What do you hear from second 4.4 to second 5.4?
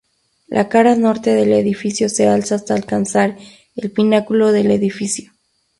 del edificio.